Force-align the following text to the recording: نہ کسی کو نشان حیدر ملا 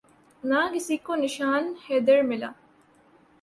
نہ 0.43 0.59
کسی 0.73 0.97
کو 1.05 1.15
نشان 1.15 1.63
حیدر 1.85 2.21
ملا 2.29 2.51